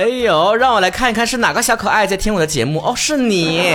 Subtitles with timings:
[0.00, 3.74] 哎呦，让我来看一看是哪个小可爱在听我的节目哦，是你。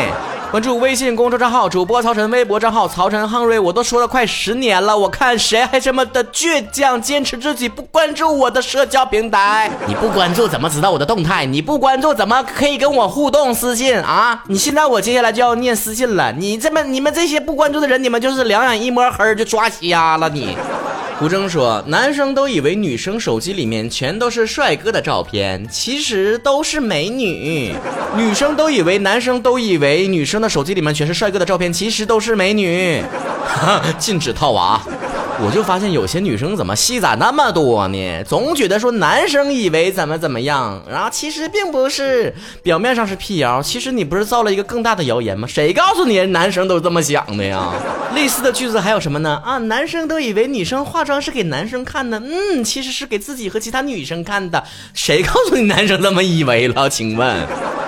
[0.49, 9.69] 关注微信公众账号主播曹晨，微博账号曹晨亨瑞，我都说了快十年了，我看谁还这么的倔强，坚持自己不关注我的社交平台。
[9.85, 11.45] 你不关注怎么知道我的动态？
[11.45, 14.41] 你不关注怎么可以跟我互动私信啊？
[14.47, 20.57] 你现在我接下来就要念私信了，你这么你们这些不关注的人，你们就是两眼一摸黑就抓瞎了你。
[21.17, 27.73] 胡征说：“男生都以为女生手机里面全都是帅哥的照片，其实都是美女。
[28.17, 33.01] 女生都以为男生都以为女生的手机里面全是帅哥的照片，其实都是美女。
[33.97, 34.81] 禁止套娃。”
[35.43, 38.23] 我就发现有些女生怎么戏咋那么多呢？
[38.23, 45.47] 总觉得说男生以为怎么怎么样，然后其实并不是，表面上是辟谣，其实你不是造了一个更大的谣言吗？
[45.47, 47.73] 谁告诉你男生都这么想的呀？
[48.15, 49.41] 类似的句子还有什么呢？
[49.43, 54.63] 啊，男生都以为女生化妆是给男生看的，嗯，其实是给自己和其他女生看的。
[54.93, 56.89] 谁告诉你男生这么以为了？
[56.89, 57.35] 请问，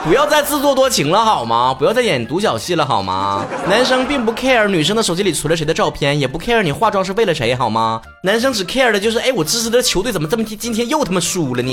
[0.08, 1.76] 不要再自作多情了好吗？
[1.78, 3.46] 不要再演独角戏了好吗？
[3.68, 7.34] 男生并不 care 女生的手机里存了谁的照片，也不 care 你化妆是为了。
[7.34, 8.02] 谁好吗？
[8.28, 11.72] 男生只 care 的就是，哎，我支持的球队怎么这么今天又他妈输了呢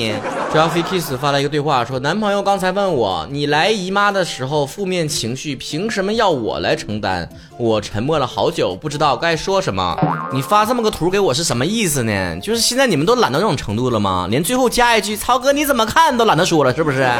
[0.53, 7.29] j a f f y Kiss 发了一个对话，说男朋友刚才问我，你来姨妈的时候负面情绪凭什么要我来承担？
[7.59, 9.99] 我沉默了好久，不知道该说什么。
[10.33, 12.39] 你发这么个图给我是什么意思呢？
[12.41, 14.29] 就是现在你们都懒到这种程度了吗？
[14.31, 17.11] 连最后加一句“曹哥你怎么看”都懒得说了，是不是？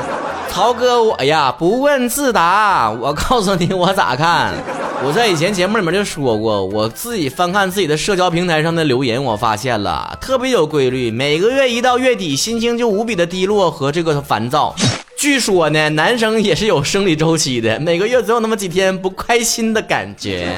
[0.49, 4.55] 曹哥我呀，不问自答，我告诉你我咋看。
[5.03, 11.11] 我在以前节目里面就说过，我自己翻看自己的社交平台上的留言，我发现了特别有规律。
[11.11, 14.75] 每个月一到月底，心情就无比的低落和这个烦躁。
[15.19, 20.55] 据说呢，男生也是有生理周期的，每个月总有那么几天不开心的感觉。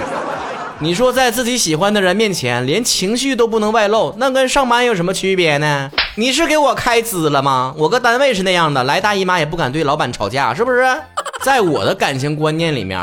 [0.78, 5.90] 你说在自己喜欢的人面前，连情绪都不能外露，那跟上班有什么区别呢？
[6.16, 7.74] 你是给我开支了吗？
[7.76, 10.84] 我搁单位是那样的，来大姨妈也不敢对老板吵架，是不是？
[11.42, 12.98] 在我的感情观念里面。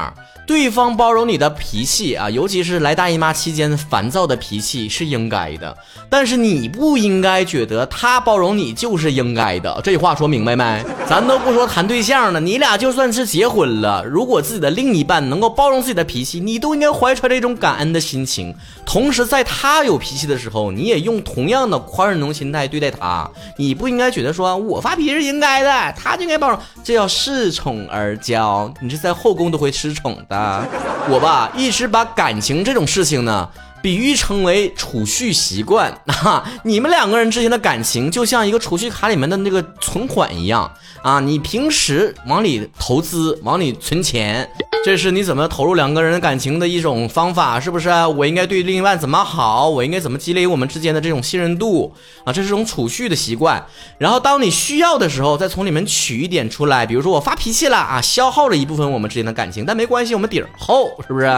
[0.46, 5.76] 对方包容你的脾气啊，尤其是来大姨妈期间烦躁的脾气是应该的，
[6.10, 9.80] 但是你不应该觉得他包容你就是应该的。
[9.84, 10.84] 这话说明白没？
[11.08, 18.54] 咱都不说谈对象了，你俩就算是结婚了，如果自己的另一半能够包容自己的脾气，你都应该怀揣着一种感恩的心情。
[18.86, 23.30] 同时，在他有脾气的时候，你也用同样的宽容心态对待他。
[23.58, 28.72] 你不应该觉得说我发脾气是应该的，他就应该包容，这叫恃宠而骄。
[28.82, 30.33] 你这在后宫都会失宠的。
[30.34, 30.66] 啊，
[31.10, 33.48] 我吧一直把感情这种事情呢，
[33.82, 35.92] 比喻成为储蓄习惯
[36.24, 36.44] 啊。
[36.64, 40.70] 你们两个人之间的感情就像一个储蓄卡里面的那个存款一样
[41.04, 44.50] 啊，你平时往里投资，往里存钱。
[44.84, 47.90] 这是你怎么投入两个人感情的一种方法，是不是？
[48.18, 49.70] 我应该对另一半怎么好？
[49.70, 51.94] 我应该怎么积累我们之间的这种信任度
[52.26, 52.34] 啊？
[52.34, 53.66] 这是种储蓄的习惯。
[53.98, 56.86] 然后当你需要的时候，再从里面取一点出来。
[56.86, 61.34] 比如说我发脾气了啊，消耗了一部分我们之间的感情，但没关系，我们底儿厚，是不是？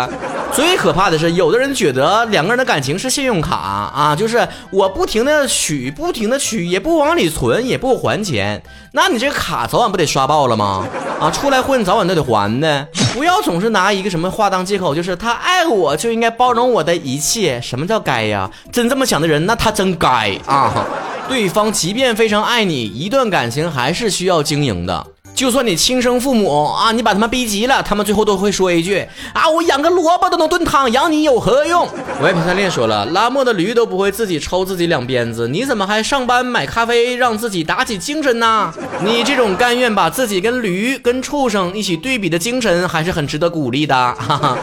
[0.51, 8.63] 最可怕的是，有的人觉得两个人的感情是信用卡啊，就是我不停的取，不停的取，也不往里存，也不还钱，
[8.93, 10.87] 那你这个卡早晚不得刷爆了吗？
[11.19, 13.34] 啊，出来混早晚都得还的，不要。
[13.35, 17.59] 要总是拿一个什么话当借口，就是他爱我就应该包容我的一切。
[17.59, 18.49] 什么叫该呀？
[18.71, 20.85] 真这么想的人，那他真该啊！
[21.27, 25.05] 对方即便非常爱你，一段感情还是需要经营的。
[25.35, 31.85] 就算你亲生父母啊，你把他们逼急了，他们最后都会说一句啊，我养个萝卜都能炖汤，养你有何用？
[32.21, 38.73] 我也平三练说了，拉磨的驴都不会自己抽自己两鞭子，你怎么还上班买咖啡，让自己打起精神呢？
[39.03, 43.93] 你这种甘愿把自己跟驴、跟畜生一起对比的精神，还是很值得鼓励的。
[43.93, 44.57] 哈哈，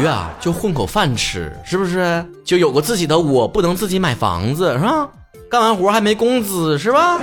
[0.00, 2.24] 驴啊，就混口饭吃，是不是？
[2.42, 5.06] 就有个自己的我，不能自己买房子，是吧？
[5.50, 7.20] 干完活还没工资，是吧？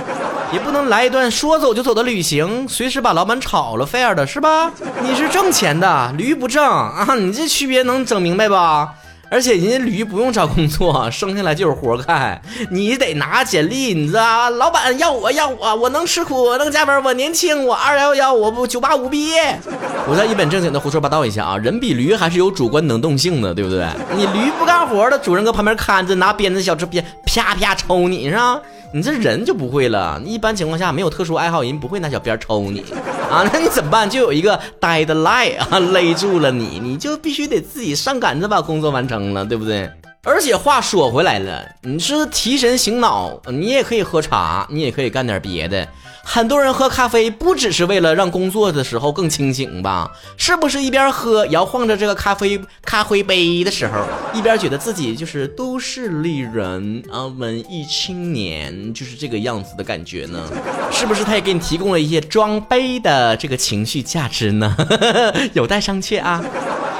[0.52, 4.70] 也不能来一段说走就走的旅行，随时把老板炒了 fire 的是吧？
[5.02, 7.14] 你是挣钱的，驴不挣啊！
[7.18, 8.92] 你这区别能整明白吧？
[9.32, 12.38] 而且人家驴不用找工作，生下来就有活干，
[12.70, 19.58] 你得拿简历，你知道老板要我要我，我能吃苦，我能加班，我年轻，我二幺幺，我不九八五毕业。
[20.06, 23.86] 我再一本正经的胡说八道一下啊，人比驴还是有主观能动性的，对不对？
[24.14, 28.60] 你驴不干活的，主人搁旁边看着，拿鞭子小抽鞭啪啪抽你是吧？
[28.92, 32.84] 你这人就不会了，一般情况下没有特殊爱好人不会拿小鞭抽你
[33.32, 34.08] 啊，那你怎么办？
[34.08, 39.90] 就有一个 deadline 啊勒住了你，你就必须得自己上杆子把工作完成了，对不对？
[40.24, 45.88] 而且话说回来了，你是提神醒脑，你也可以喝茶，你也可以干点别的。
[46.22, 50.08] 很多人喝咖啡不只是为了让工作的时候更清醒吧？
[50.36, 60.48] 是不是一边喝摇晃着这个咖啡咖啡杯的时候，一边觉得自己就是都市丽人啊，文艺青年，就是这个样子的感觉呢？
[60.92, 64.76] 是不是他也给你提供了一些装杯的这个情绪价值呢？
[65.54, 66.40] 有待商榷啊。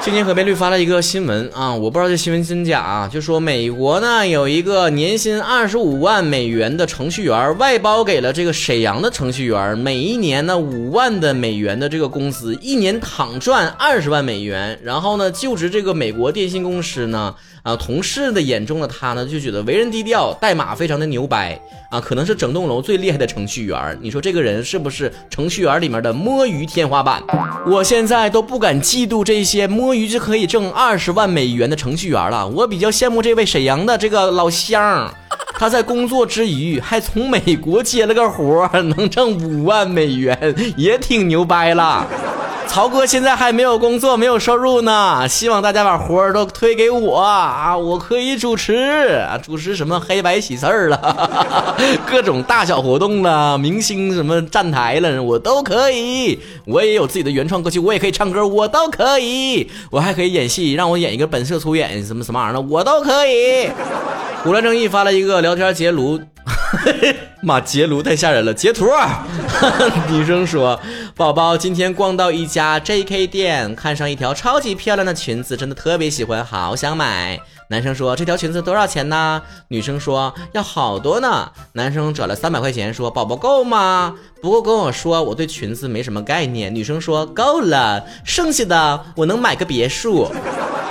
[0.03, 17.33] 今年河边绿发了一个新闻啊，我不知道这新闻真假啊，就说美国呢有一个年薪二十五万美元的程序员外包给了这个沈阳的程序员，每一年呢五万的美元的这个工资，一年躺赚二十万美元，然后呢就职这个美国电信公司呢。
[17.63, 21.57] 啊，同事的眼中的他呢，就觉得为人低调，代码非常的牛掰
[21.89, 23.97] 啊，可能是整栋楼最厉害的程序员。
[24.01, 27.23] 你说这个人是不是程序员里面的摸鱼天花板？
[27.65, 35.13] 我现在都不敢嫉妒这些摸于就可以挣二十万美元的程序员了，我比较羡慕这位沈阳的这个老乡，
[35.55, 42.07] 他在工作之余还从美国接了个活，能挣五万美元，也挺牛掰了。
[42.67, 45.27] 曹哥现在还没有工作，没有收入呢。
[45.29, 51.77] 希望大家把活儿都推给我啊，我可以主持，主持什么黑白喜事儿了，
[52.09, 56.39] 各种大小活动了，明星什么站台了，我都可以。
[56.65, 59.69] 我也有自己的原创歌曲，我也可以唱歌，我都可以。
[59.91, 63.69] 我还可以演戏，让我演一个本色出演什么什么玩意儿的，我都可以。
[64.43, 66.19] 古兰正义发了一个聊天截图。
[67.41, 68.53] 妈，截图太吓人了！
[68.53, 68.87] 截图，
[70.09, 70.79] 女生说
[71.15, 84.15] ：“宝宝今天逛到一家 JK 店，看上一条超级漂亮的裙子，真的特别喜欢，好想买。”男生说：“这条裙子多少钱呢？”女生说：“要好多呢。”男生转了三百块钱说：“宝宝够吗？
[84.41, 90.31] 不过跟我说我对裙子没什么概念。”女生说：“够了，剩下的我能买个别墅。”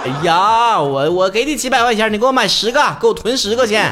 [0.05, 3.91] 哎呀，我我给你几百块钱，你给我买十个，给我囤十个钱。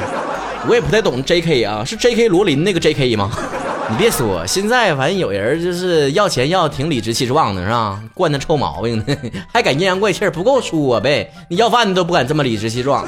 [0.67, 1.63] 我也不太懂 J.K.
[1.63, 2.27] 啊，是 J.K.
[2.27, 3.15] 罗琳那个 J.K.
[3.15, 3.31] 吗？
[3.89, 8.01] 你别说，现在反正有人就是要钱要挺理直气壮的，是吧？
[8.13, 9.17] 惯的臭毛病呢，
[9.51, 11.29] 还敢阴阳怪气，不够说呗？
[11.49, 13.05] 你要饭你都不敢这么理直气壮。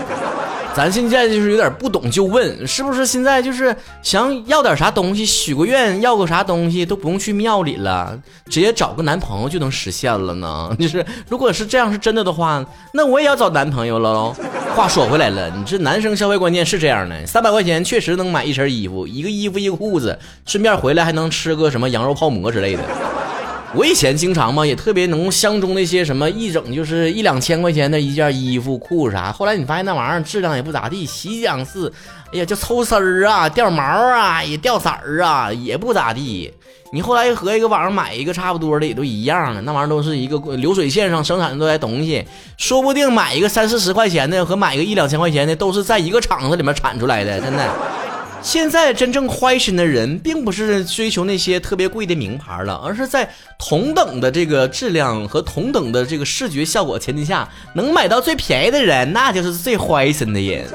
[0.76, 10.76] 咱现在就是有点不懂就问，是不是现在就是想要点啥东西，许个愿要个啥东西都不用去庙里了，直接找个男朋友就能实现了呢？
[10.80, 14.36] 就是如果是这样是真的的话，那我也要找男朋友了喽。
[14.76, 20.18] 话说回来了，你这男生消费观念是这样的，三百块钱确实能买一身衣服，一个衣服一个裤子，
[20.48, 22.82] 顺便回来还能吃个什么羊肉泡馍之类的。
[23.76, 29.32] 我以前经常嘛，也特别能相中那些什么一整就是一两千块钱的一件衣服裤啥。
[29.32, 31.92] 后来你发现那玩意儿质量也不咋地，洗两次，
[32.32, 36.54] 哎呀就抽丝儿啊，掉毛啊，也掉色儿啊，也不咋地。
[36.92, 42.24] 你后来和一个网上买一个差不多的也都一样的，那玩意儿都是一个流水线上生产出来东西，
[42.58, 47.68] 说不定买一个三四十块钱的和买个一两千块钱的都是在一个厂子里面产出来的，真的。
[48.44, 60.68] 现在真正坏身的人，并不是追求那些特别贵的名牌了，而是在同等的这个质量和同等的这个视觉效果前提下，能买到最便宜的人，那就是最坏身的人。